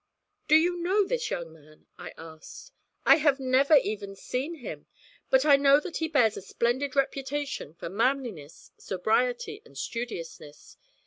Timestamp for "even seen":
3.77-4.55